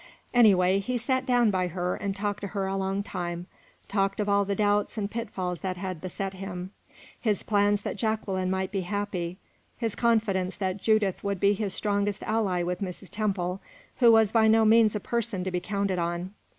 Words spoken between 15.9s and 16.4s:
on.